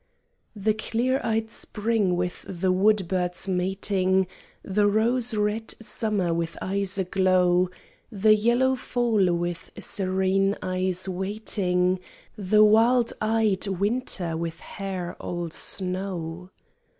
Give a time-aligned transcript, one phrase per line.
[0.55, 4.25] The clear eyed spring with the wood birds mating,
[4.63, 7.69] The rose red summer with eyes aglow,
[8.11, 11.99] The yellow fall with serene eyes waiting,
[12.35, 16.49] The wild eyed winter with hair all snow?